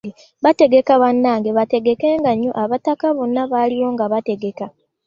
[0.43, 4.65] Bategeka bannange baategeka nnyo abataka bona baliwo nga bategeka.